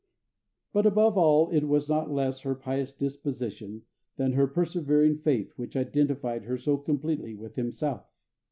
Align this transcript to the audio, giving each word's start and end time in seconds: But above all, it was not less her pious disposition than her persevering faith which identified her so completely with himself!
But 0.73 0.87
above 0.87 1.15
all, 1.15 1.51
it 1.51 1.65
was 1.65 1.87
not 1.87 2.09
less 2.09 2.39
her 2.39 2.55
pious 2.55 2.91
disposition 2.91 3.83
than 4.15 4.31
her 4.33 4.47
persevering 4.47 5.19
faith 5.19 5.53
which 5.57 5.75
identified 5.77 6.45
her 6.45 6.57
so 6.57 6.75
completely 6.77 7.35
with 7.35 7.53
himself! 7.53 8.07